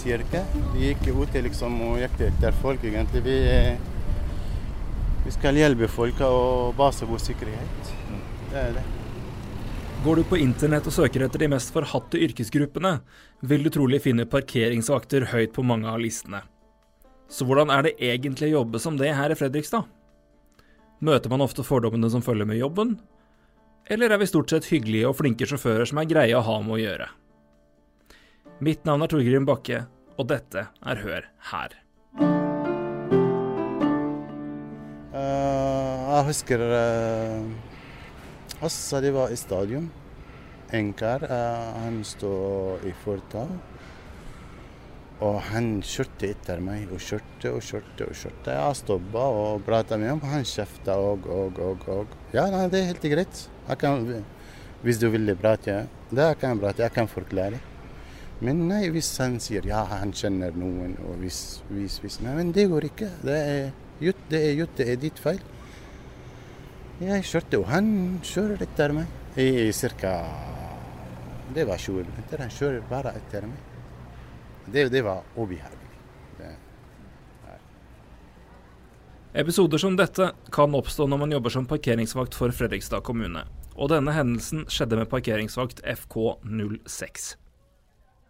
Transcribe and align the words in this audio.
servicekirke. 0.00 0.44
Vi 0.74 0.88
gikk 0.88 1.08
ute 1.14 1.42
liksom 1.44 1.80
og 1.84 1.98
gikk 2.00 2.20
etter 2.28 2.56
folk, 2.62 2.84
egentlig. 2.84 3.22
Vi, 3.24 3.36
vi 5.24 5.34
skal 5.34 5.56
hjelpe 5.56 5.88
folk 5.88 6.20
og 6.24 6.74
base 6.78 7.06
vår 7.08 7.18
sikkerhet. 7.18 7.92
Det 8.50 8.58
er 8.58 8.72
det. 8.78 8.86
Går 10.04 10.16
du 10.16 10.24
på 10.24 10.38
internett 10.40 10.86
og 10.88 10.94
søker 10.96 11.26
etter 11.26 11.42
de 11.42 11.50
mest 11.52 11.72
forhatte 11.74 12.18
yrkesgruppene, 12.18 13.00
vil 13.44 13.64
du 13.64 13.70
trolig 13.70 14.00
finne 14.00 14.24
parkeringsvakter 14.24 15.28
høyt 15.34 15.52
på 15.52 15.64
mange 15.66 15.88
av 15.90 16.00
listene. 16.00 16.40
Så 17.30 17.44
hvordan 17.46 17.70
er 17.70 17.84
det 17.84 17.98
egentlig 18.00 18.48
å 18.50 18.60
jobbe 18.60 18.80
som 18.80 18.96
det 18.98 19.12
her 19.14 19.30
i 19.30 19.36
Fredrikstad? 19.38 19.84
Møter 21.04 21.30
man 21.32 21.44
ofte 21.44 21.64
fordommene 21.64 22.08
som 22.12 22.24
følger 22.24 22.48
med 22.48 22.58
jobben? 22.58 22.96
Eller 23.90 24.12
er 24.12 24.20
vi 24.20 24.28
stort 24.28 24.50
sett 24.50 24.68
hyggelige 24.72 25.08
og 25.08 25.18
flinke 25.20 25.46
sjåfører 25.48 25.88
som 25.88 26.00
er 26.00 26.08
greie 26.08 26.36
å 26.36 26.44
ha 26.44 26.58
med 26.64 26.78
å 26.78 26.80
gjøre? 26.80 27.10
Mitt 28.60 28.82
navn 28.84 29.00
er 29.00 29.08
Torgrim 29.08 29.46
Bakke, 29.48 29.78
og 30.20 30.26
dette 30.28 30.66
er 30.68 30.98
Hør 31.00 31.24
her. 31.48 31.76
Uh, 35.14 36.02
jeg 36.10 36.26
husker 36.26 36.64
uh, 36.68 38.60
også 38.60 39.00
de 39.00 39.14
var 39.16 39.32
i 39.32 39.38
stadion. 39.40 39.86
En 40.76 40.92
kar, 40.92 41.24
uh, 41.24 41.70
han 41.86 42.02
stod 42.04 42.84
i 42.84 42.92
fortau. 43.00 43.48
Og 45.24 45.40
han 45.48 45.72
kjørte 45.80 46.28
etter 46.28 46.60
meg 46.60 46.92
og 46.92 47.00
kjørte 47.00 47.54
og 47.56 47.64
kjørte. 47.64 48.10
og 48.10 48.20
kjørte. 48.26 48.58
Jeg 48.60 48.80
stoppa 48.82 49.24
og 49.40 49.64
prata 49.64 49.96
med 49.96 50.12
ham. 50.12 50.22
Han 50.34 50.44
kjefta 50.44 51.00
og, 51.00 51.24
og, 51.32 51.64
og. 51.64 51.88
og. 51.96 52.20
Ja, 52.36 52.50
nei, 52.52 52.68
det 52.68 52.84
er 52.84 52.92
helt 52.92 53.10
greit. 53.16 53.42
Kan, 53.80 54.08
hvis 54.84 55.00
du 55.00 55.08
vil 55.16 55.32
prate, 55.40 55.86
det 56.12 56.32
kan 56.36 56.58
jeg 56.58 56.64
prate. 56.66 56.88
Jeg 56.90 56.98
kan 57.00 57.08
forklare. 57.08 57.69
Men 58.40 58.62
nei, 58.70 58.86
hvis 58.92 59.10
han 59.20 59.36
sier 59.42 59.66
ja, 59.68 59.82
han 59.90 60.14
kjenner 60.16 60.54
noen, 60.56 60.94
og 61.04 61.18
hvis, 61.20 61.60
hvis, 61.68 61.98
hvis 62.00 62.20
Nei, 62.24 62.36
men 62.38 62.52
det 62.56 62.70
går 62.72 62.86
ikke. 62.88 63.10
Det 63.20 63.36
er 63.36 63.66
jutt, 64.00 64.22
det 64.30 64.40
er 64.46 64.54
jutt, 64.62 64.76
det 64.78 64.86
er 64.88 65.02
ditt 65.02 65.20
feil. 65.20 65.42
Jeg 67.00 67.26
kjørte, 67.28 67.60
og 67.60 67.68
han 67.68 67.90
kjører 68.24 68.64
etter 68.64 68.96
meg 68.96 69.40
i 69.40 69.68
ca. 69.76 70.14
Det 71.52 71.66
var 71.68 71.80
20 71.80 72.08
minutter. 72.08 72.44
Han 72.44 72.56
kjører 72.56 72.88
bare 72.88 73.12
etter 73.20 73.44
meg. 73.48 73.68
Det, 74.70 74.88
det 74.92 75.04
var 75.04 75.24
ubehagelig. 75.36 75.80
Episoder 79.30 79.78
som 79.78 79.94
dette 79.94 80.32
kan 80.50 80.72
oppstå 80.74 81.04
når 81.06 81.18
man 81.20 81.32
jobber 81.36 81.52
som 81.54 81.66
parkeringsvakt 81.70 82.34
for 82.34 82.50
Fredrikstad 82.50 83.04
kommune. 83.06 83.44
Og 83.76 83.92
denne 83.92 84.10
hendelsen 84.16 84.64
skjedde 84.66 84.98
med 84.98 85.06
parkeringsvakt 85.12 85.84
FK06. 85.86 87.28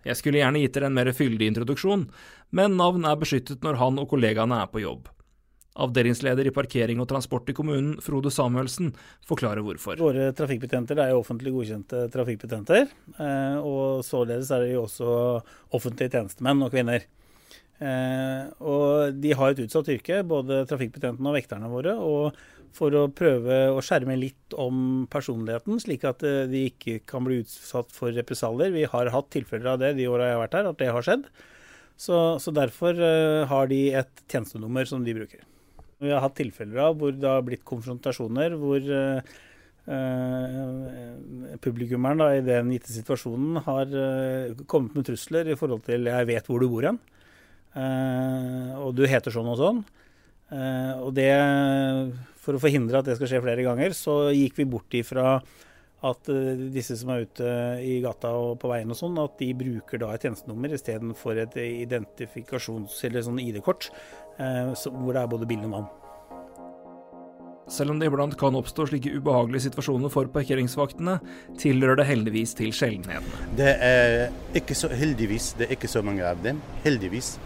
Jeg 0.07 0.17
skulle 0.17 0.41
gjerne 0.41 0.63
gitt 0.63 0.77
dere 0.77 0.89
en 0.91 0.97
mer 0.97 1.11
fyldig 1.17 1.51
introduksjon, 1.53 2.07
men 2.57 2.77
navn 2.81 3.07
er 3.09 3.19
beskyttet 3.21 3.65
når 3.67 3.81
han 3.81 4.01
og 4.01 4.09
kollegaene 4.13 4.63
er 4.63 4.71
på 4.73 4.83
jobb. 4.85 5.11
Avdelingsleder 5.81 6.49
i 6.49 6.53
parkering 6.53 6.99
og 7.01 7.07
transport 7.13 7.49
i 7.49 7.55
kommunen, 7.55 7.95
Frode 8.03 8.33
Samuelsen, 8.35 8.91
forklarer 9.29 9.63
hvorfor. 9.65 10.01
Våre 10.03 10.33
trafikkbetjenter 10.37 10.99
er 10.99 11.13
jo 11.13 11.21
offentlig 11.23 11.53
godkjente 11.55 12.09
trafikkbetjenter. 12.13 12.91
Eh, 13.15 13.57
og 13.63 14.03
således 14.07 14.51
er 14.57 14.67
de 14.67 14.81
også 14.81 15.15
offentlige 15.79 16.17
tjenestemenn 16.17 16.67
og 16.67 16.75
-kvinner. 16.75 17.07
Eh, 17.81 18.43
og 18.61 19.15
de 19.17 19.33
har 19.33 19.51
et 19.51 19.63
utsatt 19.65 19.89
yrke, 19.89 20.23
både 20.27 20.67
trafikkbetjentene 20.67 21.29
og 21.29 21.39
vekterne 21.39 21.71
våre. 21.71 21.95
og 21.97 22.35
for 22.77 22.95
å 22.95 23.09
prøve 23.13 23.61
å 23.75 23.83
skjerme 23.85 24.17
litt 24.19 24.57
om 24.59 25.07
personligheten, 25.11 25.81
slik 25.83 26.07
at 26.09 26.25
eh, 26.27 26.47
de 26.51 26.67
ikke 26.71 27.01
kan 27.09 27.27
bli 27.27 27.41
utsatt 27.45 27.93
for 27.95 28.15
represalier. 28.15 28.75
Vi 28.75 28.89
har 28.89 29.13
hatt 29.15 29.31
tilfeller 29.35 29.75
av 29.75 29.83
det 29.83 29.95
de 29.99 30.09
åra 30.11 30.31
jeg 30.31 30.39
har 30.39 30.45
vært 30.47 30.59
her, 30.59 30.71
at 30.71 30.81
det 30.81 30.91
har 30.95 31.07
skjedd. 31.07 31.31
Så, 32.01 32.17
så 32.41 32.53
derfor 32.57 32.97
har 33.45 33.67
de 33.69 33.81
et 34.01 34.23
tjenestenummer 34.25 34.89
som 34.89 35.03
de 35.05 35.13
bruker. 35.19 35.43
Vi 36.01 36.09
har 36.09 36.23
hatt 36.25 36.39
tilfeller 36.39 36.81
av 36.87 36.97
hvor 36.97 37.13
det 37.13 37.29
har 37.29 37.43
blitt 37.45 37.65
konfrontasjoner 37.69 38.55
hvor 38.57 38.81
uh, 38.81 39.21
publikummeren 41.61 42.23
da, 42.23 42.29
i 42.37 42.45
den 42.45 42.71
gitte 42.73 42.95
situasjonen 42.95 43.61
har 43.67 43.93
uh, 43.93 44.63
kommet 44.71 44.97
med 44.97 45.11
trusler 45.11 45.51
i 45.53 45.59
forhold 45.61 45.85
til 45.85 46.09
'jeg 46.09 46.29
vet 46.33 46.49
hvor 46.49 46.61
du 46.61 46.69
bor 46.73 46.89
hen', 46.89 47.01
uh, 47.77 48.81
og 48.81 48.97
du 48.97 49.05
heter 49.05 49.31
sånn 49.35 49.53
og 49.53 49.61
sånn. 49.61 49.85
Og 50.51 51.13
det, 51.15 51.31
For 52.43 52.57
å 52.57 52.63
forhindre 52.63 52.99
at 52.99 53.07
det 53.07 53.15
skal 53.19 53.29
skje 53.31 53.43
flere 53.45 53.63
ganger, 53.63 53.95
så 53.95 54.33
gikk 54.35 54.57
vi 54.59 54.67
bort 54.67 54.97
ifra 54.99 55.37
at 56.01 56.31
disse 56.73 56.97
som 56.97 57.13
er 57.13 57.27
ute 57.29 57.49
i 57.85 57.99
gata 58.01 58.33
og 58.33 58.55
på 58.63 58.71
veien 58.71 58.91
og 58.91 58.97
sånn, 58.97 59.19
at 59.21 59.37
de 59.41 59.51
bruker 59.57 60.01
da 60.01 60.15
et 60.15 60.25
tjenestenummer 60.25 60.73
istedenfor 60.73 61.43
et 61.43 61.57
identifikasjons- 61.61 63.03
eller 63.05 63.27
sånn 63.27 63.41
ID-kort. 63.43 63.91
Eh, 64.41 64.73
hvor 64.73 65.13
det 65.13 65.21
er 65.23 65.29
både 65.29 65.49
bilde 65.49 65.69
og 65.69 65.75
navn. 65.75 65.91
Selv 67.71 67.93
om 67.93 68.01
det 68.01 68.09
iblant 68.09 68.35
kan 68.39 68.57
oppstå 68.59 68.89
slike 68.89 69.13
ubehagelige 69.15 69.69
situasjoner 69.69 70.11
for 70.11 70.27
parkeringsvaktene, 70.33 71.21
tilhører 71.61 72.01
det 72.01 72.09
heldigvis 72.09 72.57
til 72.59 72.73
sjeldenhetene. 72.75 73.51
Det 73.61 73.75
er 73.77 74.33
ikke 74.59 74.75
så 74.75 74.91
heldigvis, 74.91 75.53
det 75.61 75.69
er 75.69 75.77
ikke 75.77 75.91
så 75.93 76.03
mange 76.03 76.25
av 76.27 76.41
dem. 76.43 76.59
Heldigvis. 76.83 77.37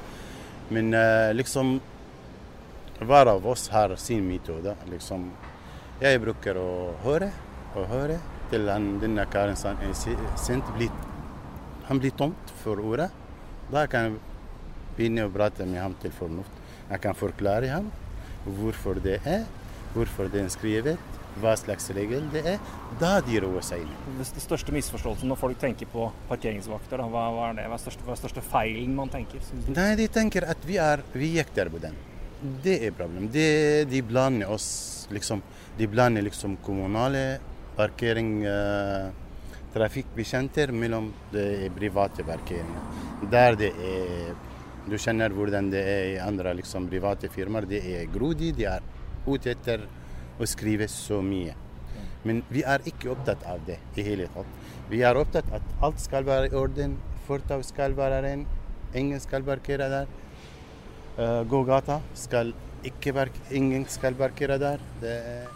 Men 0.73 0.95
liksom 1.37 1.77
Hver 3.05 3.29
av 3.29 3.47
oss 3.47 3.69
har 3.69 3.97
sin 3.97 4.25
metode. 4.29 4.77
Liksom. 4.89 5.27
Jeg 6.01 6.21
bruker 6.23 6.57
å 6.57 6.69
høre 7.05 7.31
og 7.75 7.89
høre 7.91 8.21
til 8.51 8.69
han, 8.71 8.95
denne 9.03 9.27
karen 9.31 9.59
er 9.75 9.97
sint. 9.99 10.71
Han 11.89 12.01
blir 12.01 12.15
tomt 12.17 12.55
for 12.63 12.81
ordet. 12.81 13.11
Da 13.73 13.85
kan 13.91 14.09
jeg 14.09 14.21
begynne 14.97 15.27
å 15.27 15.33
prate 15.35 15.67
med 15.69 15.83
ham 15.83 15.97
til 16.01 16.15
fornuft. 16.15 16.63
Jeg 16.89 17.03
kan 17.05 17.17
forklare 17.19 17.69
ham 17.73 17.91
hvorfor 18.45 19.01
det 19.05 19.19
er, 19.29 19.45
hvorfor 19.95 20.31
det 20.33 20.45
er 20.45 20.49
skrevet, 20.53 21.21
hva 21.43 21.55
slags 21.59 21.91
regel 21.97 22.25
det 22.33 22.45
er. 22.55 22.73
Da 23.01 23.19
de 23.25 23.41
roer 23.43 23.65
seg 23.65 23.85
ned. 23.85 24.23
Det 24.23 24.45
største 24.45 24.73
misforståelsen 24.77 25.29
når 25.29 25.41
folk 25.41 25.61
tenker 25.61 25.91
på 25.91 26.09
parkeringsvakter, 26.31 27.05
hva, 27.05 27.29
hva, 27.35 27.51
er 27.51 27.61
det? 27.61 27.69
Hva 27.69 27.79
er 27.79 27.85
største, 27.85 28.07
hva 28.07 28.17
er 28.17 28.23
største 28.23 28.45
feilen 28.49 28.97
man 28.97 29.13
tenker? 29.13 29.45
Nei, 29.69 29.93
De 30.01 30.09
tenker 30.13 30.49
at 30.49 30.69
vi 30.69 30.81
er 30.81 31.05
vi 31.13 31.35
jekter 31.37 31.73
på 31.73 31.83
den. 31.83 31.97
Det 32.45 32.77
er 32.85 32.93
problemet. 32.93 33.33
De, 33.33 33.85
de 33.89 34.01
blander 34.05 34.51
oss 34.53 35.07
liksom 35.13 35.43
De 35.79 35.87
blander 35.91 36.23
liksom 36.23 36.57
kommunale 36.63 37.41
parkering 37.75 38.45
eh, 38.47 39.09
trafikkbekjenter 39.75 40.71
mellom 40.71 41.09
det 41.33 41.73
private 41.75 42.23
parkeringer. 42.23 42.85
Der 43.33 43.57
det 43.59 43.73
er 43.75 44.35
du 44.85 44.99
kjenner 45.01 45.33
hvordan 45.33 45.71
det 45.73 45.81
er 45.81 46.07
i 46.13 46.17
andre 46.21 46.53
liksom, 46.59 46.87
private 46.93 47.31
firmaer. 47.33 47.67
Det 47.67 47.81
er 47.81 48.11
grodig, 48.13 48.53
de 48.59 48.67
er 48.69 48.85
ute 49.27 49.55
etter 49.55 49.87
å 50.37 50.47
skrive 50.47 50.89
så 50.93 51.23
mye. 51.25 51.55
Men 52.25 52.43
vi 52.53 52.63
er 52.69 52.85
ikke 52.89 53.11
opptatt 53.15 53.45
av 53.49 53.65
det 53.65 53.79
i 53.97 54.05
hele 54.05 54.29
tatt. 54.35 54.51
Vi 54.91 55.01
er 55.01 55.17
opptatt 55.17 55.49
av 55.49 55.63
at 55.63 55.87
alt 55.89 56.05
skal 56.05 56.29
være 56.29 56.51
i 56.51 56.59
orden, 56.61 56.99
fortau 57.25 57.63
skal 57.65 57.97
være 57.97 58.21
ren, 58.27 58.45
ingen 58.95 59.21
skal 59.25 59.45
parkere 59.47 59.89
der. 59.93 60.13
Uh, 61.15 61.43
gågata 61.47 62.01
skal 62.19 62.51
ikke 62.85 63.29
ingen 63.51 63.85
skal 63.89 64.15
parkere 64.19 64.59
der. 64.59 64.81
Det 65.01 65.15
ja. 65.15 65.51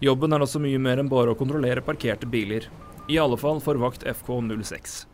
Jobben 0.00 0.32
er 0.32 0.42
også 0.44 0.60
mye 0.60 0.80
mer 0.80 1.00
enn 1.00 1.08
bare 1.08 1.32
å 1.32 1.38
kontrollere 1.38 1.84
parkerte 1.84 2.28
biler. 2.28 2.66
I 3.08 3.18
alle 3.18 3.36
fall 3.40 3.60
for 3.64 3.78
vakt 3.80 4.04
FK06. 4.04 5.04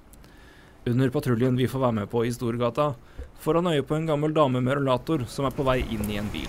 Under 0.87 1.11
patruljen 1.11 1.57
vi 1.59 1.67
får 1.67 1.83
være 1.83 1.97
med 2.01 2.11
på 2.11 2.25
i 2.27 2.33
Storgata, 2.35 2.95
får 3.43 3.59
han 3.59 3.71
øye 3.73 3.83
på 3.87 3.97
en 3.97 4.07
gammel 4.07 4.35
dame 4.35 4.61
med 4.63 4.79
rullator 4.79 5.25
som 5.31 5.49
er 5.49 5.55
på 5.55 5.67
vei 5.67 5.81
inn 5.83 6.07
i 6.11 6.19
en 6.21 6.29
bil. 6.31 6.47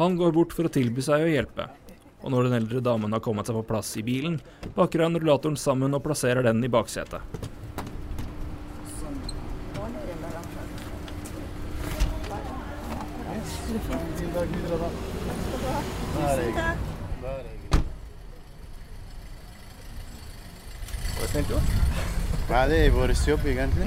Han 0.00 0.16
går 0.16 0.32
bort 0.36 0.52
for 0.56 0.68
å 0.68 0.72
tilby 0.72 1.04
seg 1.04 1.24
å 1.24 1.32
hjelpe, 1.32 1.70
og 2.20 2.32
når 2.32 2.48
den 2.48 2.58
eldre 2.60 2.82
damen 2.84 3.12
har 3.16 3.22
kommet 3.24 3.48
seg 3.48 3.56
på 3.56 3.66
plass 3.70 3.94
i 4.00 4.04
bilen, 4.04 4.38
pakker 4.76 5.06
han 5.06 5.16
rullatoren 5.16 5.56
sammen 5.56 5.96
og 5.96 6.04
plasserer 6.04 6.44
den 6.46 6.64
i 6.64 6.72
baksetet. 6.72 7.20
Hva. 21.30 21.60
Ja, 22.50 22.64
det 22.66 22.78
er 22.82 22.90
vår 22.90 23.12
jobb, 23.14 23.44
egentlig. 23.46 23.86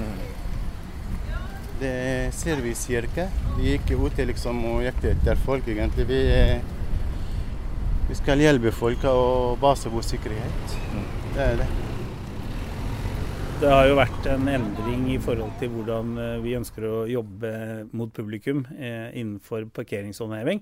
Det 1.82 1.90
er 1.90 2.30
servicekirke. 2.32 3.26
Vi 3.58 3.74
gikk 3.74 3.92
ute 4.00 4.24
liksom 4.30 4.62
og 4.70 4.86
gikk 4.86 5.02
etter 5.10 5.42
folk, 5.44 5.68
egentlig. 5.68 6.06
Vi, 6.08 6.20
vi 8.14 8.20
skal 8.20 8.42
hjelpe 8.44 8.70
folk 8.70 9.02
og 9.10 9.56
base 9.58 9.90
god 9.90 10.06
sikkerhet. 10.06 10.74
Det 11.34 11.42
er 11.42 11.56
det. 11.64 11.66
Det 13.58 13.70
har 13.72 13.88
jo 13.90 13.96
vært 13.98 14.28
en 14.30 14.50
endring 14.52 15.08
i 15.16 15.18
forhold 15.24 15.56
til 15.58 15.72
hvordan 15.74 16.12
eh, 16.22 16.36
vi 16.44 16.54
ønsker 16.60 16.86
å 16.86 17.00
jobbe 17.10 17.54
mot 17.98 18.12
publikum 18.14 18.60
eh, 18.76 19.08
innenfor 19.18 19.66
parkeringshåndheving. 19.74 20.62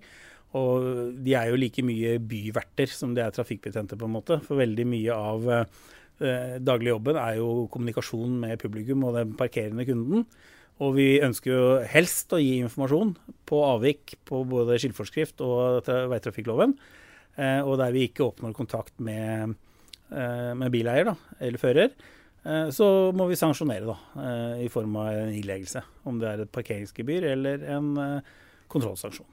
Og 0.61 1.17
de 1.25 1.33
er 1.35 1.49
jo 1.49 1.59
like 1.59 1.83
mye 1.83 2.13
byverter 2.23 2.93
som 2.93 3.17
de 3.17 3.25
er 3.25 3.35
trafikkbetjenter, 3.35 3.99
på 3.99 4.07
en 4.07 4.15
måte. 4.15 4.39
For 4.45 4.61
veldig 4.61 4.87
mye 4.93 5.19
av 5.33 5.51
eh, 5.57 6.55
dagligjobben 6.61 7.19
er 7.19 7.41
jo 7.41 7.67
kommunikasjon 7.73 8.39
med 8.45 8.63
publikum 8.63 9.03
og 9.09 9.19
den 9.19 9.35
parkerende 9.35 9.87
kunden. 9.89 10.23
Og 10.79 10.95
vi 11.01 11.09
ønsker 11.19 11.51
jo 11.51 11.67
helst 11.97 12.31
å 12.31 12.39
gi 12.39 12.61
informasjon 12.61 13.11
på 13.49 13.61
avvik 13.73 14.15
på 14.29 14.45
både 14.55 14.79
skiltforskrift 14.79 15.43
og 15.43 15.91
veitrafikkloven. 16.15 16.79
Eh, 17.39 17.61
og 17.63 17.77
der 17.79 17.93
vi 17.95 18.07
ikke 18.09 18.25
oppnår 18.27 18.55
kontakt 18.55 18.97
med, 18.99 19.55
eh, 20.11 20.51
med 20.57 20.71
bileier 20.73 21.11
da, 21.11 21.15
eller 21.39 21.61
fører, 21.61 21.93
eh, 22.43 22.67
så 22.75 23.11
må 23.15 23.27
vi 23.29 23.39
sanksjonere 23.39 23.87
da, 23.87 23.97
eh, 24.21 24.65
i 24.65 24.69
form 24.69 24.95
av 24.99 25.13
en 25.13 25.33
ileggelse. 25.33 25.83
Om 26.05 26.19
det 26.19 26.27
er 26.27 26.41
et 26.41 26.51
parkeringsgebyr 26.51 27.29
eller 27.31 27.63
en 27.77 27.95
eh, 27.97 28.33
kontrollsanksjon. 28.67 29.29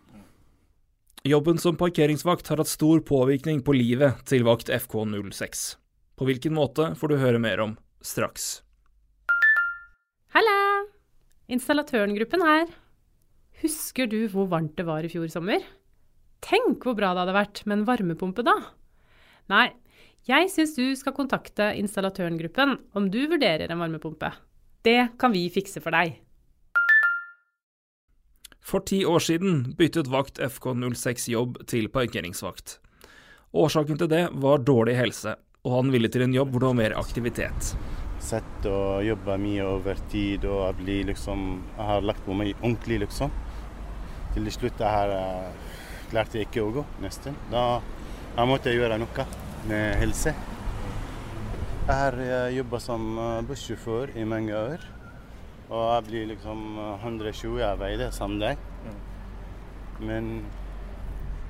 Jobben 1.26 1.58
som 1.58 1.76
parkeringsvakt 1.76 2.46
har 2.48 2.62
hatt 2.62 2.70
stor 2.70 3.00
påvirkning 3.00 3.60
på 3.66 3.74
livet 3.74 4.22
til 4.24 4.46
vakt 4.46 4.70
FK06. 4.70 5.76
På 6.16 6.26
hvilken 6.28 6.54
måte 6.54 6.92
får 6.98 7.10
du 7.10 7.16
høre 7.18 7.42
mer 7.42 7.60
om 7.60 7.76
straks. 8.00 8.62
Halla! 10.34 10.86
Installatørengruppen 11.50 12.44
her. 12.44 12.70
Husker 13.62 14.06
du 14.06 14.28
hvor 14.30 14.46
varmt 14.50 14.76
det 14.78 14.86
var 14.86 15.02
i 15.02 15.10
fjor 15.10 15.26
sommer? 15.32 15.64
Tenk 16.44 16.85
hvor 16.87 16.96
bra 16.99 17.12
det 17.12 17.25
hadde 17.25 17.37
vært 17.37 17.62
med 17.67 17.81
en 17.81 17.87
varmepumpe 17.88 18.44
da! 18.46 18.55
Nei, 19.50 19.69
jeg 20.29 20.50
syns 20.52 20.75
du 20.76 20.85
skal 20.99 21.17
kontakte 21.17 21.70
installatørengruppen 21.81 22.76
om 22.99 23.08
du 23.12 23.20
vurderer 23.31 23.70
en 23.73 23.82
varmepumpe. 23.82 24.31
Det 24.85 25.14
kan 25.19 25.35
vi 25.35 25.49
fikse 25.52 25.82
for 25.85 25.96
deg. 25.96 26.19
For 28.61 28.85
ti 28.85 29.00
år 29.08 29.23
siden 29.25 29.75
byttet 29.79 30.11
vakt 30.12 30.40
FK06 30.44 31.31
jobb 31.32 31.62
til 31.70 31.88
parkeringsvakt. 31.93 32.79
Årsaken 33.56 34.00
til 34.00 34.12
det 34.12 34.26
var 34.37 34.61
dårlig 34.61 34.99
helse, 34.99 35.38
og 35.64 35.79
han 35.81 35.94
ville 35.94 36.12
til 36.12 36.26
en 36.26 36.37
jobb 36.37 36.52
hvor 36.52 36.62
det 36.67 36.75
var 36.75 36.82
mer 36.82 36.99
aktivitet 37.00 37.73
sett 38.23 38.67
og 38.69 39.05
jobba 39.06 39.38
mye 39.41 39.64
over 39.67 39.99
tid, 40.12 40.44
og 40.49 40.64
jeg 40.67 40.79
blir 40.82 41.11
liksom 41.12 41.44
Jeg 41.76 41.87
har 41.91 42.06
lagt 42.06 42.25
på 42.26 42.37
meg 42.37 42.55
ordentlig, 42.61 43.00
liksom. 43.05 43.32
Til 44.34 44.50
slutt 44.52 44.81
jeg 44.82 44.91
har, 44.93 45.12
uh, 45.14 45.68
klarte 46.10 46.40
jeg 46.40 46.49
ikke 46.49 46.64
å 46.64 46.75
gå, 46.78 46.84
nesten. 47.05 47.37
Da 47.52 47.81
jeg 48.38 48.49
måtte 48.49 48.70
jeg 48.70 48.81
gjøre 48.81 49.00
noe 49.00 49.26
med 49.69 49.99
helse. 50.02 50.34
Jeg 51.88 51.96
har 51.96 52.16
uh, 52.20 52.49
jobba 52.52 52.81
som 52.84 53.08
uh, 53.19 53.40
bussjåfør 53.49 54.12
i 54.20 54.25
mange 54.28 54.55
år. 54.56 54.84
Og 55.69 55.82
jeg 55.82 56.05
blir 56.06 56.28
liksom 56.31 56.78
120 56.81 57.60
av 57.64 57.81
veien 57.82 58.12
samme 58.14 58.40
dag. 58.40 58.60
Men 59.99 60.31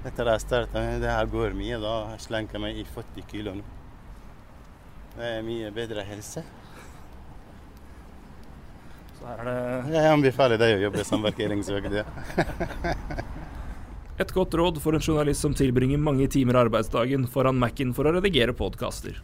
etter 0.08 0.31
jeg 0.32 0.43
starta, 0.43 0.82
det 1.02 1.10
her 1.10 1.28
går 1.31 1.55
mye. 1.58 1.78
Da 1.82 2.16
slenker 2.22 2.58
jeg 2.58 2.64
meg 2.64 2.81
i 2.81 2.87
40 2.88 3.28
kilo 3.31 3.55
nå. 3.58 3.66
Det 5.19 5.34
er 5.37 5.44
mye 5.46 5.70
bedre 5.75 6.05
helse. 6.06 6.44
Så 9.19 9.26
her 9.26 9.43
er 9.43 9.49
det 9.50 9.96
Jeg 9.96 10.14
anbefaler 10.14 10.60
deg 10.60 10.76
å 10.76 10.82
jobbe 10.87 11.05
som 11.06 11.26
parkeringsvakt. 11.26 11.99
Et 14.19 14.32
godt 14.35 14.55
råd 14.59 14.79
for 14.82 14.97
en 14.97 15.03
journalist 15.03 15.44
som 15.44 15.53
tilbringer 15.55 16.00
mange 16.03 16.26
timer 16.26 16.56
arbeidsdagen 16.59 17.29
foran 17.31 17.59
Mac-en 17.59 17.93
for 17.94 18.09
å 18.09 18.17
redigere 18.17 18.50
podkaster. 18.50 19.20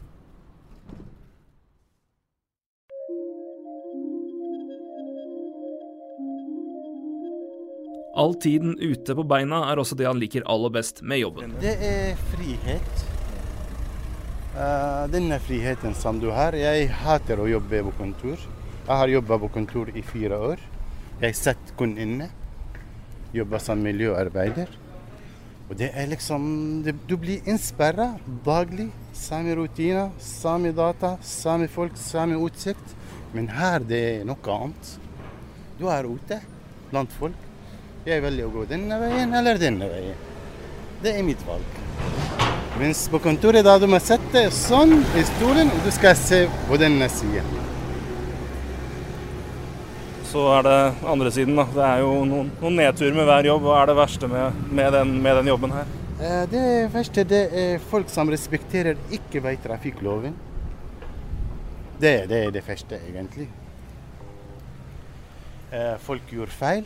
All 8.14 8.36
tiden 8.38 8.76
ute 8.78 9.16
på 9.18 9.24
beina 9.26 9.64
er 9.72 9.82
også 9.82 9.98
det 9.98 10.06
han 10.06 10.20
liker 10.22 10.46
aller 10.46 10.70
best 10.76 11.02
med 11.02 11.24
jobben. 11.24 11.56
Det 11.58 11.74
er 11.82 12.14
frihet. 12.30 13.02
Uh, 14.54 15.10
denne 15.10 15.40
friheten 15.42 15.98
som 15.98 16.22
du 16.22 16.28
har. 16.30 16.54
Jeg 16.54 16.86
hater 17.02 17.42
å 17.42 17.48
jobbe 17.50 17.82
på 17.88 17.96
kontor. 17.98 18.38
Jeg 18.84 19.00
har 19.02 19.10
jobba 19.10 19.40
på 19.42 19.50
kontor 19.58 19.90
i 19.90 20.06
fire 20.06 20.38
år. 20.52 20.62
Jeg 21.18 21.34
sitter 21.34 21.74
kun 21.82 21.98
inne. 21.98 22.30
Jobber 23.34 23.58
som 23.58 23.82
miljøarbeider. 23.82 24.83
Og 25.70 25.78
det 25.80 25.90
er 25.96 26.10
liksom 26.10 26.44
det, 26.84 26.96
Du 27.08 27.16
blir 27.16 27.44
innsperra 27.48 28.12
daglig. 28.44 28.90
Samme 29.14 29.54
rutiner, 29.56 30.10
samme 30.20 30.72
data, 30.76 31.16
samme 31.22 31.68
folk, 31.68 31.96
samme 31.96 32.36
utsikt. 32.36 32.94
Men 33.34 33.48
her 33.48 33.80
det 33.80 34.02
er 34.20 34.28
noe 34.28 34.58
annet. 34.58 34.92
Du 35.78 35.88
er 35.90 36.06
ute 36.06 36.40
blant 36.90 37.12
folk. 37.18 37.38
Jeg 38.04 38.20
velger 38.20 38.46
å 38.46 38.52
gå 38.52 38.66
denne 38.68 38.98
veien 39.00 39.32
eller 39.34 39.58
denne 39.58 39.88
veien. 39.88 40.18
Det 41.02 41.14
er 41.16 41.24
mitt 41.24 41.40
valg. 41.48 41.80
Mens 42.78 43.06
på 43.08 43.20
kontoret 43.22 43.64
da 43.64 43.78
du 43.80 43.86
må 43.88 44.00
sette 44.02 44.48
sånn 44.52 44.98
i 45.16 45.22
stolen, 45.36 45.70
du 45.84 45.90
skal 45.94 46.18
se 46.18 46.44
på 46.68 46.78
denne 46.80 47.08
siden 47.12 47.73
så 50.34 50.44
er 50.56 50.64
det 50.66 50.78
andre 51.06 51.30
siden. 51.34 51.58
Da. 51.58 51.66
Det 51.76 51.84
er 51.86 52.00
jo 52.02 52.14
noen, 52.26 52.48
noen 52.62 52.80
nedturer 52.80 53.14
med 53.14 53.28
hver 53.28 53.50
jobb. 53.50 53.68
Hva 53.68 53.76
er 53.82 53.92
det 53.92 53.98
verste 54.00 54.30
med, 54.30 54.64
med, 54.74 54.90
den, 54.96 55.12
med 55.22 55.38
den, 55.38 55.52
jobben 55.52 55.74
her? 55.76 55.92
Eh, 56.18 56.40
det 56.50 56.64
verste 56.94 57.26
det 57.30 57.44
er 57.60 57.86
folk 57.92 58.10
som 58.10 58.32
respekterer 58.32 58.98
ikke 59.14 59.44
veitrafikkloven. 59.44 60.34
Det, 62.02 62.16
det 62.30 62.42
er 62.48 62.52
det 62.54 62.64
første, 62.66 62.98
egentlig. 63.06 63.46
Eh, 65.70 65.94
folk 66.02 66.34
gjør 66.34 66.50
feil. 66.50 66.84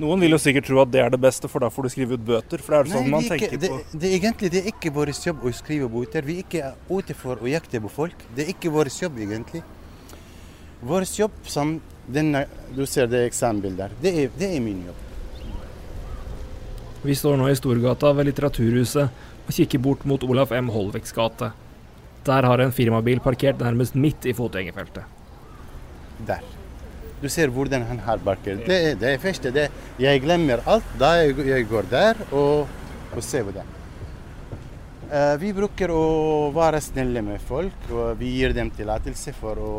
Noen 0.00 0.22
vil 0.24 0.32
jo 0.32 0.38
sikkert 0.40 0.64
tro 0.64 0.78
at 0.80 0.92
det 0.92 1.00
er 1.02 1.10
det 1.12 1.18
beste, 1.20 1.48
for 1.48 1.60
da 1.60 1.68
får 1.72 1.84
du 1.84 1.92
skrive 1.92 2.16
ut 2.16 2.22
bøter. 2.24 2.60
For 2.60 2.72
det 2.72 2.78
er 2.78 2.86
det 2.86 2.94
sånn 2.94 3.10
man 3.12 3.24
ikke, 3.24 3.36
tenker 3.36 3.56
på. 3.56 3.82
Det, 3.82 4.00
det, 4.04 4.14
egentlig 4.20 4.52
det 4.52 4.62
er 4.62 4.72
ikke 4.72 4.92
vår 4.96 5.12
jobb 5.16 5.44
å 5.44 5.52
skrive 5.56 5.88
bøter. 5.92 6.24
Vi 6.28 6.38
er 6.40 6.46
ikke 6.46 6.72
ute 6.92 7.16
for 7.16 7.40
å 7.40 7.48
jakte 7.48 7.80
på 7.84 7.92
folk. 7.92 8.24
Det 8.36 8.46
er 8.46 8.52
ikke 8.52 8.72
vår 8.72 8.92
jobb, 8.92 9.20
egentlig. 9.24 9.64
Vår 10.80 11.04
jobb 11.04 11.32
som 11.44 11.74
denne, 12.10 12.46
du 12.74 12.86
ser 12.88 13.08
det 13.10 13.26
eksempelet 13.28 13.76
der, 13.76 13.96
det 14.00 14.12
er, 14.16 14.30
det 14.38 14.48
er 14.56 14.62
min 14.64 14.84
jobb. 14.88 15.06
Vi 17.02 17.16
står 17.16 17.36
nå 17.40 17.48
i 17.48 17.56
Storgata 17.56 18.12
ved 18.16 18.28
Litteraturhuset 18.28 19.26
og 19.46 19.52
kikker 19.56 19.80
bort 19.80 20.04
mot 20.08 20.24
Olaf 20.24 20.52
M. 20.52 20.68
Holveks 20.72 21.14
gate. 21.16 21.50
Der 22.26 22.48
har 22.48 22.60
en 22.60 22.72
firmabil 22.76 23.22
parkert 23.24 23.60
nærmest 23.60 23.96
midt 23.96 24.28
i 24.28 24.34
fotgjengerfeltet. 24.36 25.04
Der. 26.28 26.44
Du 27.22 27.28
ser 27.28 27.52
hvordan 27.52 27.84
han 27.88 27.98
har 28.04 28.20
parkert. 28.24 28.66
Det 28.68 28.78
er 28.90 29.00
det 29.00 29.14
første. 29.20 29.52
Det, 29.52 29.68
jeg 30.00 30.20
glemmer 30.24 30.60
alt 30.68 30.96
da 31.00 31.14
jeg, 31.20 31.36
jeg 31.48 31.68
går 31.68 31.88
der 31.90 32.20
og, 32.30 32.68
og 33.16 33.24
ser. 33.24 33.48
Eh, 33.48 33.79
vi 35.10 35.50
bruker 35.50 35.90
å 35.90 36.50
være 36.54 36.78
snille 36.84 37.22
med 37.26 37.42
folk, 37.42 37.88
og 37.90 38.18
vi 38.20 38.28
gir 38.36 38.52
dem 38.54 38.68
tillatelse 38.70 39.32
for 39.34 39.58
å 39.58 39.72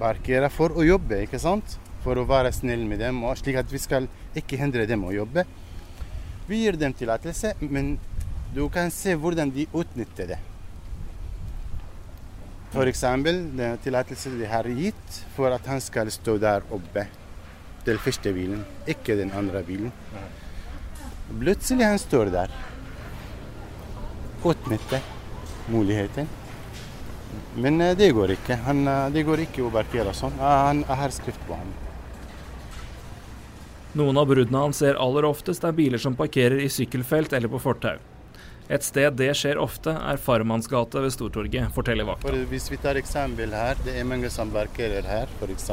parkere, 0.00 0.50
for 0.52 0.74
å 0.76 0.84
jobbe, 0.84 1.22
ikke 1.24 1.40
sant? 1.40 1.78
For 2.04 2.20
å 2.20 2.26
være 2.28 2.52
snill 2.52 2.82
med 2.88 3.00
dem, 3.00 3.22
slik 3.40 3.56
at 3.60 3.72
vi 3.72 3.80
skal 3.80 4.08
ikke 4.36 4.58
hindre 4.60 4.84
dem 4.88 5.06
å 5.08 5.14
jobbe. 5.14 5.46
Vi 6.48 6.60
gir 6.64 6.76
dem 6.76 6.92
tillatelse, 6.96 7.54
men 7.72 7.94
du 8.52 8.66
kan 8.72 8.92
se 8.92 9.14
hvordan 9.16 9.52
de 9.54 9.64
utnytter 9.72 10.34
det. 10.34 10.40
F.eks. 12.70 13.04
den 13.24 13.78
tillatelsen 13.82 14.36
de 14.38 14.46
har 14.46 14.68
gitt 14.76 15.22
for 15.34 15.56
at 15.56 15.64
han 15.66 15.80
skal 15.82 16.12
stå 16.12 16.36
der 16.42 16.68
oppe 16.70 17.06
til 17.86 17.98
første 17.98 18.32
bilen, 18.36 18.60
ikke 18.86 19.16
den 19.18 19.32
andre 19.32 19.64
bilen. 19.64 19.94
Plutselig 21.30 21.88
han 21.88 21.98
står 22.02 22.30
der 22.34 22.52
utnytte 24.44 25.00
muligheten. 25.70 26.28
Men 27.56 27.80
eh, 27.80 27.96
det 27.96 28.10
går 28.16 28.34
ikke. 28.36 28.58
Han, 28.66 28.86
eh, 28.88 29.08
det 29.14 29.24
går 29.26 29.44
ikke 29.46 29.64
å 29.66 29.72
parkere 29.74 30.14
sånn. 30.16 30.36
Han, 30.40 30.84
har 30.88 31.14
skrift 31.14 31.42
på 31.48 31.58
ham. 31.58 31.72
Noen 33.98 34.20
av 34.20 34.28
bruddene 34.30 34.62
han 34.68 34.74
ser 34.76 34.98
aller 35.02 35.26
oftest, 35.26 35.64
er 35.66 35.74
biler 35.74 35.98
som 35.98 36.14
parkerer 36.18 36.62
i 36.62 36.70
sykkelfelt 36.70 37.32
eller 37.34 37.50
på 37.50 37.58
fortau. 37.62 37.98
Et 38.70 38.84
sted 38.86 39.16
det 39.18 39.32
skjer 39.34 39.58
ofte, 39.58 39.90
er 39.90 40.20
Farmannsgate 40.22 41.00
ved 41.02 41.10
Stortorget, 41.10 41.72
forteller 41.74 42.06
vakta. 42.06 42.30
hvis 42.52 42.70
vi 42.70 42.78
tar 42.78 43.00
eksempel 43.00 43.50
her, 43.50 43.74
det 43.82 43.96
er 43.98 44.06
mange 44.06 44.30
som 44.30 44.52
parkerer 44.54 45.02
her, 45.10 45.26
f.eks. 45.40 45.70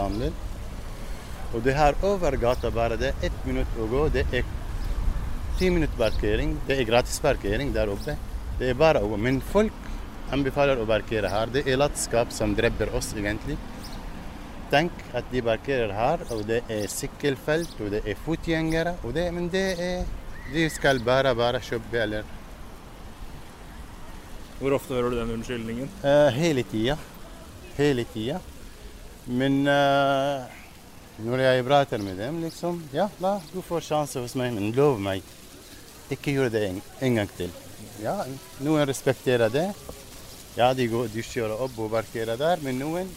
Og 1.54 1.62
det 1.64 1.76
her 1.78 1.94
over 2.04 2.36
gata 2.42 2.72
bare, 2.74 2.98
det 2.98 3.12
er 3.12 3.30
ett 3.30 3.46
minutt 3.46 3.78
å 3.78 3.86
gå. 3.92 4.08
Det 4.10 4.26
er 4.34 4.50
ti 5.60 5.70
minutter 5.70 5.98
parkering. 5.98 6.58
Det 6.68 6.80
er 6.80 6.90
gratis 6.90 7.22
parkering 7.22 7.70
der 7.76 7.94
oppe. 7.94 8.18
Det 8.58 8.72
er 8.72 8.78
bare 8.78 9.04
å. 9.06 9.18
Men 9.22 9.40
folk 9.54 9.74
anbefaler 10.34 10.80
å 10.82 10.88
parkere 10.90 11.30
her. 11.32 11.52
Det 11.54 11.64
er 11.70 11.78
latskap 11.80 12.34
som 12.34 12.56
dreper 12.58 12.90
oss, 12.98 13.14
egentlig. 13.18 13.58
Tenk 14.72 14.92
at 15.16 15.28
de 15.32 15.42
parkerer 15.46 15.94
her, 15.96 16.24
og 16.36 16.42
det 16.50 16.64
er 16.74 16.90
sykkelfelt, 16.92 17.78
og 17.80 17.94
det 17.94 18.02
er 18.04 18.18
fotgjengere. 18.26 18.98
Og 19.08 19.14
det, 19.16 19.30
men 19.34 19.52
det 19.54 19.68
er 19.78 20.08
De 20.48 20.64
skal 20.72 21.02
bare, 21.04 21.34
bare 21.36 21.60
kjøpe, 21.60 21.98
eller 22.00 22.24
Hvor 24.60 24.74
ofte 24.78 24.96
hører 24.96 25.12
du 25.12 25.18
den 25.20 25.34
unnskyldningen? 25.36 25.90
Uh, 26.04 26.30
hele 26.32 26.64
tida. 26.64 26.96
Hele 27.76 28.06
tida. 28.14 28.40
Men 29.28 29.68
uh, 29.68 30.48
når 31.20 31.44
jeg 31.44 31.68
prater 31.68 32.02
med 32.02 32.18
dem, 32.18 32.42
liksom 32.42 32.82
Ja, 32.94 33.10
la, 33.20 33.38
du 33.52 33.62
får 33.62 33.86
sjanse 33.92 34.24
hos 34.24 34.36
meg, 34.40 34.56
men 34.56 34.72
lov 34.72 35.00
meg. 35.04 35.22
Ikke 36.10 36.32
gjør 36.32 36.50
det 36.50 36.68
en, 36.72 36.84
en 37.04 37.22
gang 37.22 37.32
til. 37.38 37.52
Ja, 38.04 38.16
noen 38.62 38.86
respekterer 38.88 39.50
det. 39.50 39.68
Ja, 40.58 40.72
de, 40.74 40.88
går, 40.90 41.10
de 41.14 41.24
kjører 41.26 41.60
opp 41.66 41.78
og 41.82 41.92
parkerer 41.94 42.38
der, 42.40 42.62
men 42.66 42.80
noen 42.82 43.10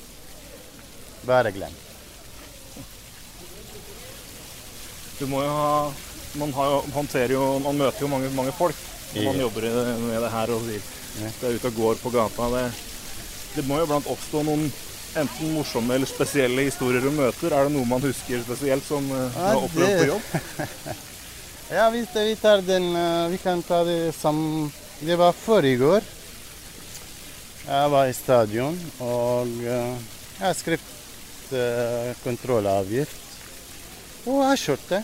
bare 1.29 1.53
glem. 1.53 1.73
Du 5.21 5.27
må 5.29 5.43
jo 5.45 5.51
ha 5.53 5.73
Man 6.41 6.53
har 6.55 6.69
jo, 6.71 7.49
Man 7.61 7.77
møter 7.77 8.01
jo 8.01 8.09
mange, 8.09 8.31
mange 8.37 8.53
folk 8.57 8.77
når 9.11 9.25
man 9.27 9.41
jobber 9.41 9.65
med 9.99 10.21
det 10.23 10.29
her 10.31 10.51
og 10.55 10.69
det 10.71 10.77
er 11.43 11.57
ute 11.57 11.67
og 11.67 11.75
går 11.75 11.99
på 11.99 12.13
gata. 12.15 12.47
Det, 12.55 12.63
det 13.57 13.65
må 13.67 13.81
jo 13.81 13.89
blant 13.91 14.07
oppstå 14.07 14.45
noen 14.47 14.69
enten 15.19 15.51
morsomme 15.57 15.97
eller 15.97 16.07
spesielle 16.07 16.69
historier 16.69 17.03
du 17.03 17.11
møter. 17.11 17.51
Er 17.51 17.67
det 17.67 17.75
noe 17.75 17.89
man 17.91 18.05
husker 18.07 18.45
spesielt 18.47 18.87
som 18.87 19.11
eh, 19.11 19.35
du 19.35 19.41
har 19.43 19.65
opplevd 19.67 19.99
på 19.99 20.11
jobb? 20.13 21.01
Ja, 21.73 21.91
vi, 21.91 22.07
vi 22.15 22.37
tar 22.37 22.63
den 22.63 22.97
eh, 22.97 23.29
Vi 23.29 23.39
kan 23.39 23.63
ta 23.63 23.85
det 23.85 24.13
som 24.13 24.73
Det 25.01 25.17
var 25.17 25.33
før 25.33 25.65
i 25.65 25.77
går. 25.79 26.03
Jeg 27.67 27.91
var 27.93 28.09
i 28.11 28.15
stadion, 28.17 28.75
og 28.99 29.47
eh, 29.63 30.09
jeg 30.41 30.57
skrev 30.59 30.83
uh, 31.53 32.11
kontrollavgift. 32.25 33.21
Og 34.27 34.41
jeg 34.49 34.61
kjørte. 34.65 35.01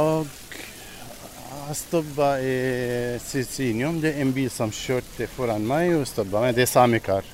Og 0.00 0.30
jeg 1.66 1.76
stoppa 1.82 2.30
i 2.40 2.56
Sicinium. 3.20 4.00
Det 4.00 4.14
er 4.14 4.24
en 4.24 4.32
bil 4.32 4.48
som 4.54 4.72
kjørte 4.72 5.28
foran 5.34 5.66
meg 5.66 5.92
og 5.98 6.08
stoppa 6.08 6.46
meg. 6.46 6.56
Det 6.56 6.64
er 6.64 6.72
samme 6.72 7.02
kar. 7.04 7.26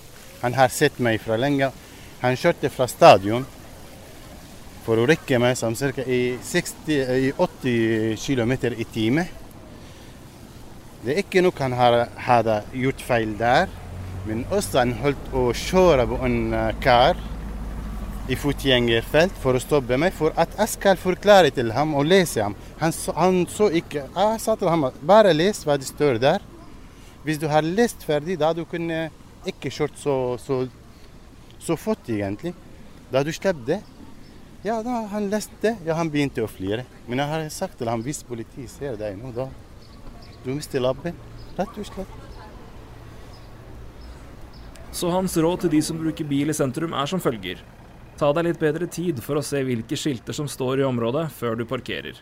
Han 0.43 0.57
har 0.59 0.75
sett 0.75 0.99
meg 0.99 1.21
fra 1.23 1.39
lenge. 1.39 1.71
Han 2.25 2.41
kjørte 2.41 2.73
fra 2.75 2.91
stadion 2.91 3.47
for 4.87 5.01
å 5.03 5.07
rekke 5.11 5.39
meg 5.43 5.57
som 5.59 5.75
ca. 5.75 6.05
I, 6.07 6.37
60 6.47 7.33
80 7.43 8.17
km 8.23 8.53
i 8.79 8.87
time. 8.95 9.25
Det 11.03 11.15
er 11.15 11.23
ikke 11.23 11.43
noe 11.45 11.55
han 11.61 11.75
hadde 12.27 12.61
gjort 12.75 13.03
feil 13.07 13.35
der, 13.39 13.69
men 14.27 14.45
også 14.51 14.81
han 14.83 14.95
holdt 15.03 15.33
å 15.39 15.49
kjøre 15.55 16.07
på 16.11 16.19
en 16.27 16.39
eh, 16.57 16.71
kar 16.83 17.19
i 18.27 18.35
fotgjengerfelt 18.39 19.37
for 19.39 19.55
å 19.55 19.63
stoppe 19.63 19.95
meg, 20.03 20.15
for 20.17 20.35
at 20.39 20.57
jeg 20.59 20.73
skal 20.73 20.99
forklare 20.99 21.53
til 21.55 21.71
ham 21.77 21.93
og 21.95 22.09
lese 22.11 22.43
ham. 22.43 22.57
Han, 22.81 22.91
så- 22.95 23.15
han 23.15 23.45
så 23.47 23.69
ikke 23.71 24.03
Jeg 24.17 24.41
sa 24.43 24.57
til 24.59 24.69
ham 24.73 24.89
bare 25.07 25.33
les 25.35 25.63
hva 25.65 25.77
det 25.79 25.87
står 25.87 26.19
der. 26.19 26.43
Hvis 27.23 27.39
du 27.39 27.47
har 27.51 27.63
lest 27.63 28.03
ferdig, 28.07 28.39
da 28.39 28.53
du 28.53 28.65
kunne 28.65 29.11
ikke 29.47 29.71
kjørt 29.71 29.95
så, 29.99 30.17
så, 30.43 30.65
så 31.63 31.77
fort, 31.79 32.03
egentlig. 32.11 32.53
Da 33.13 33.23
du 33.23 33.31
slapp 33.35 33.63
det. 33.67 33.79
Ja, 34.67 34.83
da 34.83 34.91
han 34.91 35.29
leste, 35.31 35.77
ja, 35.87 35.95
han 35.95 36.09
begynte 36.11 36.43
å 36.43 36.49
flire. 36.51 36.83
Men 37.07 37.21
jeg 37.23 37.31
har 37.31 37.45
sagt 37.55 37.79
til 37.79 37.87
ham 37.87 38.01
hvis 38.03 38.25
politiet 38.27 38.73
ser 38.73 38.97
deg 38.99 39.15
nå, 39.21 39.31
da 39.31 39.47
du 40.43 40.49
mister 40.57 40.83
labben. 40.83 41.15
Rett 41.55 41.79
og 41.79 41.87
slett. 41.87 42.17
Så 44.91 45.13
hans 45.15 45.39
råd 45.39 45.63
til 45.63 45.75
de 45.77 45.85
som 45.87 46.03
bruker 46.03 46.27
bil 46.27 46.51
i 46.51 46.59
sentrum 46.59 46.99
er 46.99 47.07
som 47.07 47.23
følger. 47.23 47.63
Ta 48.19 48.33
deg 48.35 48.49
litt 48.49 48.59
bedre 48.59 48.91
tid 48.91 49.23
for 49.23 49.39
å 49.39 49.47
se 49.47 49.63
hvilke 49.63 49.99
skilter 49.99 50.35
som 50.35 50.51
står 50.51 50.83
i 50.83 50.89
området 50.89 51.29
før 51.39 51.59
du 51.61 51.67
parkerer. 51.69 52.19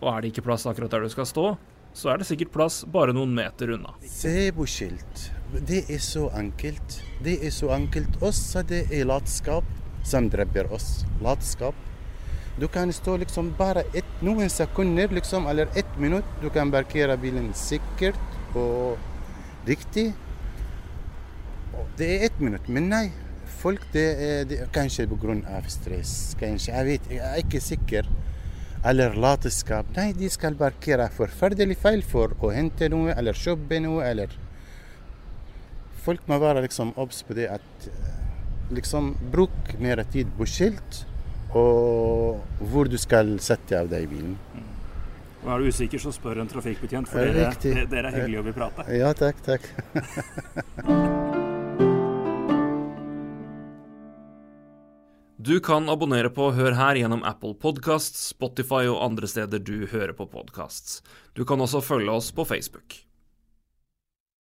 Og 0.00 0.08
er 0.14 0.22
det 0.22 0.32
ikke 0.32 0.48
plass 0.48 0.64
akkurat 0.64 0.92
der 0.92 1.04
du 1.04 1.12
skal 1.12 1.28
stå, 1.28 1.48
så 1.96 2.12
er 2.12 2.20
det 2.20 2.30
sikkert 2.30 2.56
plass 2.56 2.82
bare 2.88 3.12
noen 3.16 3.36
meter 3.36 3.76
unna. 3.76 3.92
Se 4.08 4.48
på 4.56 4.64
skilt. 4.64 5.30
Det 5.52 5.84
er 5.92 6.00
så 6.00 6.30
enkelt. 6.32 7.02
Det 7.24 7.42
er 7.44 7.52
så 7.52 7.74
enkelt. 7.76 8.22
Også 8.24 8.64
det 8.68 8.86
er 8.88 9.08
latskap 9.08 9.68
som 10.06 10.30
dreper 10.30 10.70
oss. 10.72 11.04
Latskap. 11.22 11.74
Du 12.56 12.68
kan 12.72 12.92
stå 12.92 13.18
liksom 13.20 13.50
bare 13.58 13.82
et, 13.92 14.06
noen 14.24 14.48
sekunder, 14.48 15.10
liksom, 15.12 15.46
eller 15.50 15.68
ett 15.76 15.98
minutt. 16.00 16.28
Du 16.40 16.48
kan 16.50 16.70
parkere 16.72 17.18
bilen 17.20 17.50
sikkert 17.54 18.56
og 18.56 18.96
riktig. 19.68 20.12
Det 21.98 22.08
er 22.14 22.26
ett 22.30 22.40
minutt, 22.40 22.68
men 22.68 22.88
nei. 22.92 23.04
Folk, 23.60 23.84
det 23.92 24.06
er, 24.22 24.48
det 24.48 24.62
kanskje 24.72 25.08
pga. 25.10 25.60
stress. 25.68 26.36
Kanskje, 26.40 26.72
jeg 26.72 26.86
vet, 26.86 27.10
jeg 27.10 27.20
er 27.26 27.44
ikke 27.44 27.60
sikker. 27.60 28.08
Eller 28.86 29.16
latskap. 29.18 29.88
Nei, 29.96 30.12
de 30.16 30.28
skal 30.30 30.56
parkere 30.56 31.10
forferdelig 31.12 31.76
feil 31.82 32.02
for 32.06 32.32
å 32.40 32.52
hente 32.54 32.88
noe 32.88 33.12
eller 33.16 33.34
kjøpe 33.34 33.80
noe 33.82 34.04
eller 34.06 34.32
Folk 36.06 36.28
må 36.30 36.36
være 36.38 36.60
liksom 36.62 36.92
obs 37.02 37.24
på 37.26 37.34
det 37.34 37.48
at 37.50 37.86
liksom 38.74 39.12
bruk 39.32 39.76
mer 39.82 40.02
tid 40.10 40.30
på 40.38 40.46
skilt 40.48 41.04
og 41.56 42.40
hvor 42.72 42.88
du 42.90 42.96
skal 43.00 43.36
sette 43.40 43.78
av 43.78 43.88
deg 43.92 44.08
bilen. 44.10 44.34
Og 45.46 45.52
er 45.54 45.62
du 45.62 45.68
usikker, 45.70 46.02
så 46.02 46.10
spør 46.12 46.40
en 46.42 46.48
trafikkbetjent, 46.50 47.06
for 47.08 47.22
dere, 47.22 47.52
dere- 47.62 47.86
dere 47.86 48.10
er 48.10 48.16
hyggelige 48.18 48.42
å 48.42 48.46
vil 48.48 48.56
prate. 48.56 48.86
Ja, 48.98 49.12
takk, 49.14 49.38
takk. 49.46 49.62
Du 55.38 55.60
kan 55.60 55.86
abonnere 55.92 56.30
på 56.32 56.48
Hør 56.56 56.74
her 56.74 56.96
gjennom 56.98 57.22
Apple 57.28 57.54
Podcasts, 57.60 58.30
Spotify 58.32 58.86
og 58.90 59.02
andre 59.04 59.28
steder 59.30 59.60
du 59.62 59.84
hører 59.92 60.14
på 60.16 60.26
podcasts. 60.32 61.02
Du 61.36 61.44
kan 61.46 61.60
også 61.62 61.82
følge 61.84 62.10
oss 62.10 62.32
på 62.34 62.46
Facebook. 62.48 62.96